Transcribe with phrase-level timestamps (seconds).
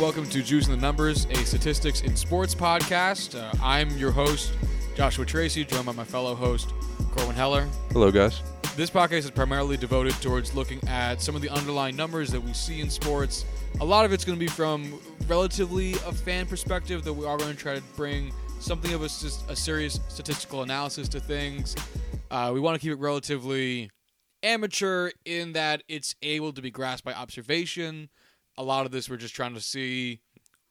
[0.00, 3.34] welcome to Juicing the Numbers, a statistics in sports podcast.
[3.34, 4.52] Uh, I'm your host,
[4.94, 6.74] Joshua Tracy, joined by my fellow host,
[7.12, 7.66] Corwin Heller.
[7.92, 8.42] Hello, guys.
[8.76, 12.52] This podcast is primarily devoted towards looking at some of the underlying numbers that we
[12.52, 13.46] see in sports.
[13.80, 17.38] A lot of it's going to be from relatively a fan perspective, though we are
[17.38, 21.74] going to try to bring something of a serious statistical analysis to things.
[22.30, 23.88] Uh, we want to keep it relatively
[24.42, 28.10] amateur in that it's able to be grasped by observation.
[28.58, 30.20] A lot of this we're just trying to see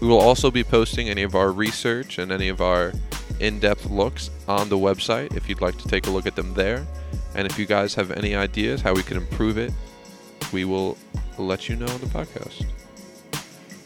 [0.00, 2.92] We will also be posting any of our research and any of our
[3.38, 6.52] in depth looks on the website if you'd like to take a look at them
[6.54, 6.84] there.
[7.34, 9.72] And if you guys have any ideas how we can improve it,
[10.52, 10.98] we will
[11.38, 12.66] let you know on the podcast.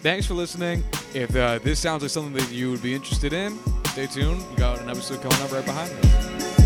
[0.01, 0.83] Thanks for listening.
[1.15, 4.43] If uh, this sounds like something that you would be interested in, stay tuned.
[4.51, 6.66] We got an episode coming up right behind this.